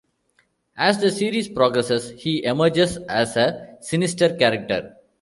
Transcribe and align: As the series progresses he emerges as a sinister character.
As 0.77 0.99
the 0.99 1.11
series 1.11 1.47
progresses 1.47 2.09
he 2.19 2.43
emerges 2.43 2.97
as 3.07 3.37
a 3.37 3.75
sinister 3.81 4.35
character. 4.35 4.95